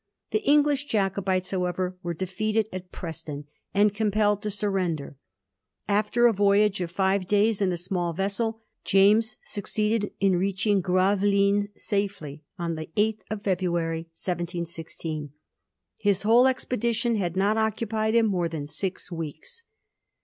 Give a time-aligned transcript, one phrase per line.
[0.31, 5.15] The English Jacobites, however, were defeated at Preston, and compelled to surrender.
[5.87, 11.67] After a voyage of five days in a small vessel, James succeeded in reaching Gravelines
[11.77, 15.33] safely on the 8th February, 1716.
[15.97, 19.65] His whole expedition had not occupied him more than six weeks.